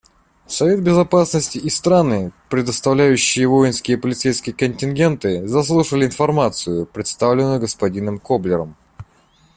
Совет 0.47 0.83
Безопасности 0.83 1.59
и 1.59 1.69
страны, 1.69 2.31
предоставляющие 2.49 3.45
воинские 3.47 3.97
и 3.97 3.99
полицейские 4.01 4.55
контингенты, 4.55 5.47
заслушали 5.47 6.07
информацию, 6.07 6.87
представленную 6.87 7.59
господином 7.59 8.17
Коблером. 8.17 8.75